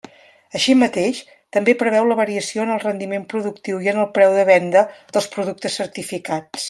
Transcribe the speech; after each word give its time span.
Així 0.59 0.73
mateix, 0.83 1.17
també 1.57 1.75
preveu 1.81 2.09
la 2.11 2.17
variació 2.19 2.65
en 2.65 2.71
el 2.77 2.81
rendiment 2.85 3.29
productiu 3.35 3.83
i 3.87 3.93
en 3.93 4.01
el 4.05 4.09
preu 4.17 4.35
de 4.39 4.47
venda 4.49 4.85
dels 5.13 5.29
productes 5.37 5.79
certificats. 5.83 6.59